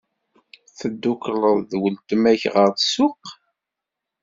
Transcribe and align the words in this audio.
Teddukkleḍ 0.77 1.57
d 1.69 1.71
weltma-k 1.81 2.43
ɣer 2.53 2.69
ssuq? 2.77 3.23